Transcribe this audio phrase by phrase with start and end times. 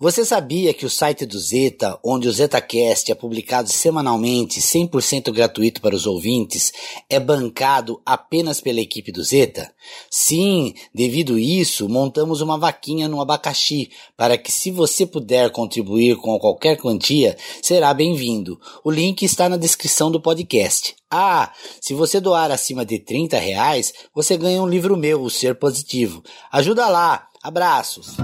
[0.00, 5.80] Você sabia que o site do Zeta, onde o ZetaCast é publicado semanalmente, 100% gratuito
[5.80, 6.72] para os ouvintes,
[7.08, 9.72] é bancado apenas pela equipe do Zeta?
[10.10, 16.36] Sim, devido isso, montamos uma vaquinha no abacaxi para que se você puder contribuir com
[16.40, 18.60] qualquer quantia, será bem-vindo.
[18.82, 20.96] O link está na descrição do podcast.
[21.08, 25.54] Ah, se você doar acima de 30 reais, você ganha um livro meu, O Ser
[25.54, 26.20] Positivo.
[26.50, 27.28] Ajuda lá!
[27.40, 28.16] Abraços!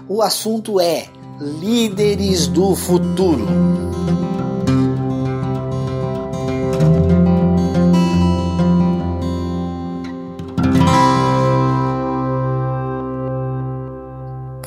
[0.07, 1.07] O assunto é
[1.39, 3.47] líderes do futuro.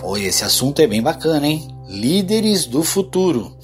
[0.02, 1.68] Oi, esse assunto é bem bacana, hein?
[1.86, 3.56] Líderes do futuro.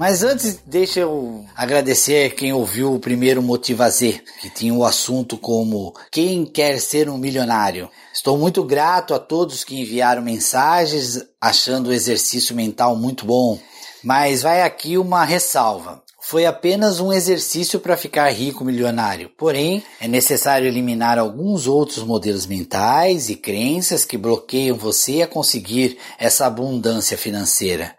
[0.00, 5.36] Mas antes, deixa eu agradecer quem ouviu o primeiro Motiva Z, que tinha o assunto
[5.36, 7.86] como Quem quer ser um milionário?
[8.10, 13.58] Estou muito grato a todos que enviaram mensagens achando o exercício mental muito bom.
[14.02, 16.02] Mas vai aqui uma ressalva.
[16.18, 19.30] Foi apenas um exercício para ficar rico milionário.
[19.36, 25.98] Porém, é necessário eliminar alguns outros modelos mentais e crenças que bloqueiam você a conseguir
[26.18, 27.94] essa abundância financeira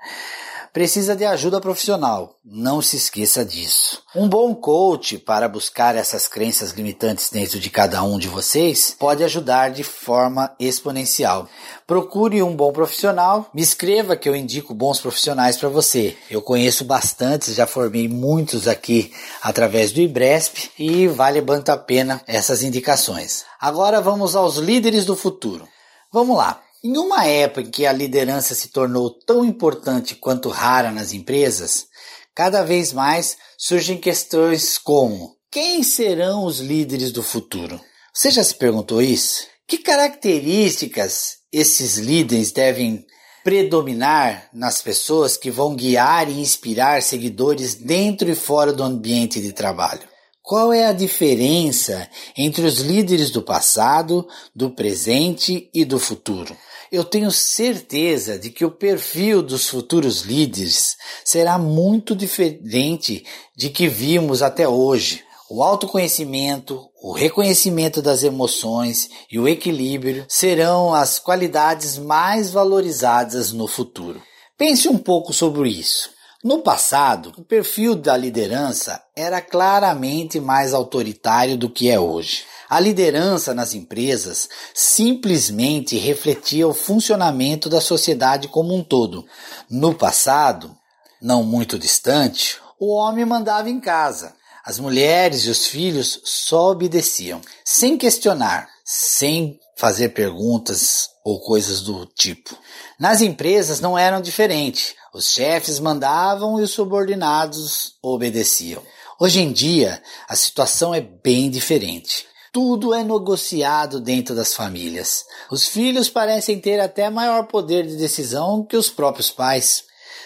[0.74, 2.36] precisa de ajuda profissional.
[2.44, 4.02] Não se esqueça disso.
[4.16, 9.24] Um bom coach para buscar essas crenças limitantes dentro de cada um de vocês pode
[9.24, 11.48] ajudar de forma exponencial.
[11.86, 16.18] Procure um bom profissional, me escreva que eu indico bons profissionais para você.
[16.30, 22.22] Eu conheço bastantes, já formei muitos aqui através do IBRESP e vale muito a pena
[22.26, 23.46] essas indicações.
[23.60, 25.68] Agora vamos aos líderes do futuro.
[26.12, 26.62] Vamos lá.
[26.84, 31.86] Em uma época em que a liderança se tornou tão importante quanto rara nas empresas,
[32.34, 37.80] cada vez mais surgem questões como: quem serão os líderes do futuro?
[38.12, 39.46] Você já se perguntou isso?
[39.68, 43.06] Que características esses líderes devem
[43.44, 49.54] predominar nas pessoas que vão guiar e inspirar seguidores dentro e fora do ambiente de
[49.54, 50.10] trabalho?
[50.42, 56.58] Qual é a diferença entre os líderes do passado, do presente e do futuro?
[56.92, 63.26] Eu tenho certeza de que o perfil dos futuros líderes será muito diferente
[63.56, 65.24] de que vimos até hoje.
[65.50, 73.68] O autoconhecimento, o reconhecimento das emoções e o equilíbrio serão as qualidades mais valorizadas no
[73.68, 74.22] futuro.
[74.58, 76.10] Pense um pouco sobre isso.
[76.44, 82.46] No passado, o perfil da liderança era claramente mais autoritário do que é hoje.
[82.68, 89.24] A liderança nas empresas simplesmente refletia o funcionamento da sociedade como um todo.
[89.70, 90.76] No passado,
[91.22, 94.34] não muito distante, o homem mandava em casa.
[94.66, 102.06] As mulheres e os filhos só obedeciam, sem questionar, sem fazer perguntas ou coisas do
[102.06, 102.58] tipo.
[103.00, 104.96] Nas empresas não eram diferente.
[105.14, 108.82] Os chefes mandavam e os subordinados obedeciam.
[109.20, 112.26] Hoje em dia, a situação é bem diferente.
[112.52, 115.26] Tudo é negociado dentro das famílias.
[115.50, 119.86] Os filhos parecem ter até maior poder de decisão que os próprios pais.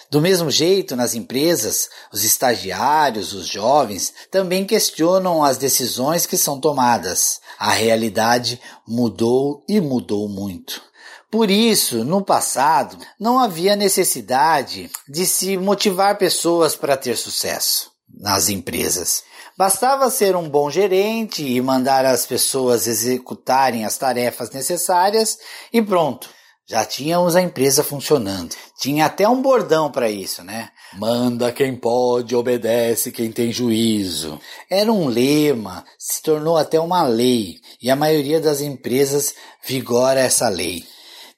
[0.09, 6.59] Do mesmo jeito, nas empresas, os estagiários, os jovens, também questionam as decisões que são
[6.59, 7.41] tomadas.
[7.57, 10.81] A realidade mudou e mudou muito.
[11.29, 18.47] Por isso, no passado, não havia necessidade de se motivar pessoas para ter sucesso nas
[18.47, 19.23] empresas.
[19.57, 25.37] Bastava ser um bom gerente e mandar as pessoas executarem as tarefas necessárias
[25.73, 26.29] e pronto.
[26.67, 28.55] Já tínhamos a empresa funcionando.
[28.79, 30.69] Tinha até um bordão para isso, né?
[30.97, 34.39] Manda quem pode, obedece quem tem juízo.
[34.67, 40.49] Era um lema, se tornou até uma lei, e a maioria das empresas vigora essa
[40.49, 40.83] lei.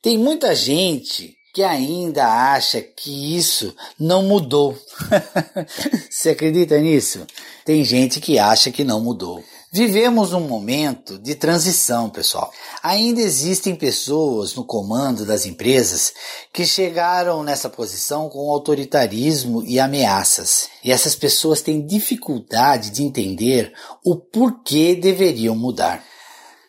[0.01, 4.77] Tem muita gente que ainda acha que isso não mudou.
[6.09, 7.27] Você acredita nisso?
[7.65, 9.44] Tem gente que acha que não mudou.
[9.77, 12.51] Vivemos um momento de transição, pessoal.
[12.81, 16.15] Ainda existem pessoas no comando das empresas
[16.51, 20.68] que chegaram nessa posição com autoritarismo e ameaças.
[20.83, 23.71] E essas pessoas têm dificuldade de entender
[24.03, 26.03] o porquê deveriam mudar.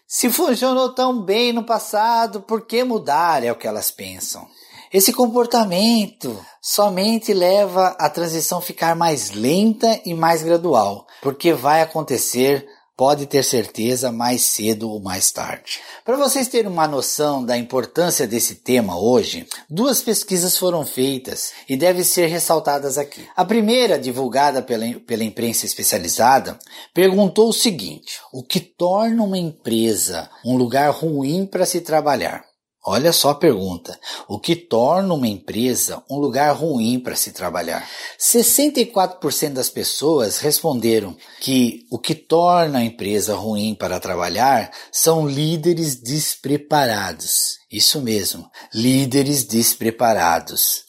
[0.07, 3.43] Se funcionou tão bem no passado, por que mudar?
[3.43, 4.47] É o que elas pensam.
[4.93, 12.69] Esse comportamento somente leva a transição ficar mais lenta e mais gradual, porque vai acontecer
[12.99, 15.79] pode ter certeza mais cedo ou mais tarde.
[16.05, 21.77] Para vocês terem uma noção da importância desse tema hoje, duas pesquisas foram feitas e
[21.77, 23.25] devem ser ressaltadas aqui.
[23.37, 26.59] A primeira, divulgada pela, pela imprensa especializada,
[26.93, 32.45] perguntou o seguinte: o que torna uma empresa um lugar ruim para se trabalhar?
[32.87, 33.99] Olha só a pergunta.
[34.29, 37.87] O que torna uma empresa um lugar ruim para se trabalhar?
[38.19, 45.97] 64% das pessoas responderam que o que torna a empresa ruim para trabalhar são líderes
[45.97, 47.59] despreparados.
[47.71, 50.85] Isso mesmo, líderes despreparados.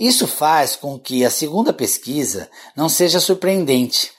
[0.00, 4.10] Isso faz com que a segunda pesquisa não seja surpreendente,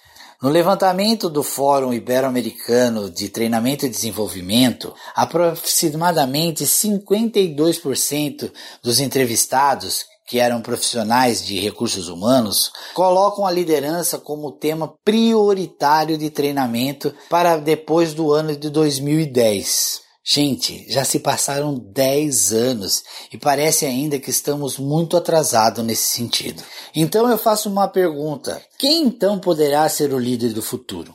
[0.46, 8.52] no levantamento do Fórum Ibero-Americano de Treinamento e Desenvolvimento, aproximadamente 52%
[8.84, 16.30] dos entrevistados que eram profissionais de recursos humanos, colocam a liderança como tema prioritário de
[16.30, 20.05] treinamento para depois do ano de 2010.
[20.28, 26.64] Gente, já se passaram 10 anos e parece ainda que estamos muito atrasados nesse sentido.
[26.96, 31.14] Então eu faço uma pergunta: quem então poderá ser o líder do futuro?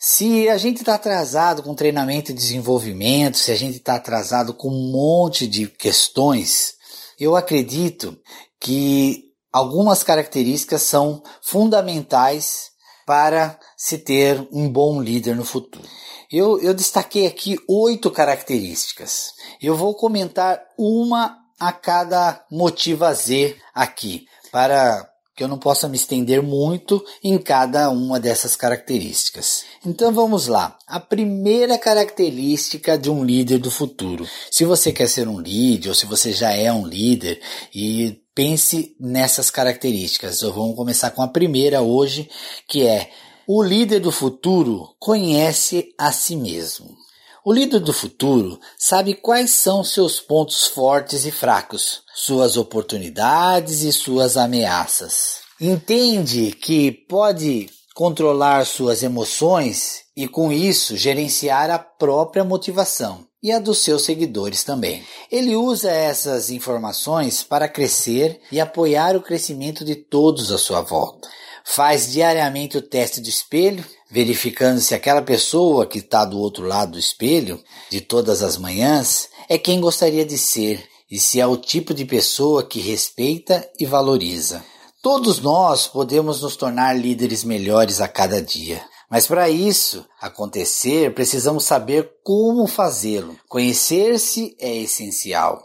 [0.00, 4.68] Se a gente está atrasado com treinamento e desenvolvimento, se a gente está atrasado com
[4.68, 6.74] um monte de questões,
[7.20, 8.18] eu acredito
[8.58, 12.69] que algumas características são fundamentais
[13.10, 15.84] para se ter um bom líder no futuro.
[16.30, 19.32] Eu, eu destaquei aqui oito características.
[19.60, 25.96] Eu vou comentar uma a cada motiva Z aqui, para que eu não possa me
[25.96, 29.64] estender muito em cada uma dessas características.
[29.84, 30.78] Então vamos lá.
[30.86, 34.24] A primeira característica de um líder do futuro.
[34.52, 37.40] Se você quer ser um líder ou se você já é um líder
[37.74, 40.40] e pense nessas características.
[40.42, 42.28] Vamos começar com a primeira hoje,
[42.68, 43.10] que é
[43.46, 46.96] o líder do futuro conhece a si mesmo.
[47.44, 53.92] O líder do futuro sabe quais são seus pontos fortes e fracos, suas oportunidades e
[53.92, 55.40] suas ameaças.
[55.58, 63.58] Entende que pode controlar suas emoções e, com isso, gerenciar a própria motivação e a
[63.58, 65.02] dos seus seguidores também.
[65.30, 71.28] Ele usa essas informações para crescer e apoiar o crescimento de todos à sua volta
[71.64, 76.92] faz diariamente o teste de espelho, verificando se aquela pessoa que está do outro lado
[76.92, 81.56] do espelho, de todas as manhãs, é quem gostaria de ser e se é o
[81.56, 84.64] tipo de pessoa que respeita e valoriza.
[85.02, 88.82] Todos nós podemos nos tornar líderes melhores a cada dia.
[89.10, 93.36] Mas para isso acontecer, precisamos saber como fazê-lo.
[93.48, 95.60] Conhecer-se é essencial.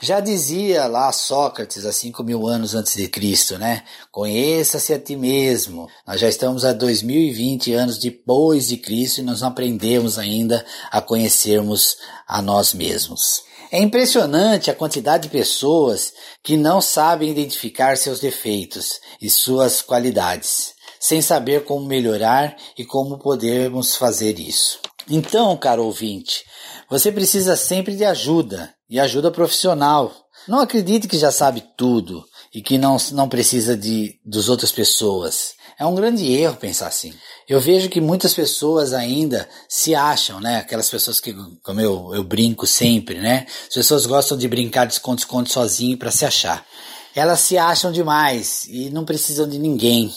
[0.00, 3.84] Já dizia lá Sócrates há cinco mil anos antes de Cristo, né?
[4.10, 5.86] Conheça-se a ti mesmo.
[6.06, 11.00] Nós já estamos a 2020 anos depois de Cristo e nós não aprendemos ainda a
[11.00, 13.44] conhecermos a nós mesmos.
[13.72, 20.74] É impressionante a quantidade de pessoas que não sabem identificar seus defeitos e suas qualidades,
[21.00, 24.78] sem saber como melhorar e como podemos fazer isso.
[25.08, 26.44] Então, caro ouvinte,
[26.88, 30.12] você precisa sempre de ajuda e ajuda profissional.
[30.46, 35.54] Não acredite que já sabe tudo e que não, não precisa de das outras pessoas.
[35.78, 37.14] É um grande erro pensar assim.
[37.48, 40.58] Eu vejo que muitas pessoas ainda se acham, né?
[40.58, 43.46] Aquelas pessoas que, como eu, eu brinco sempre, né?
[43.66, 46.66] As pessoas gostam de brincar de esconde-esconde sozinho para se achar.
[47.14, 50.12] Elas se acham demais e não precisam de ninguém.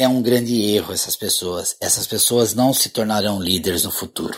[0.00, 1.76] É um grande erro essas pessoas.
[1.78, 4.34] Essas pessoas não se tornarão líderes no futuro.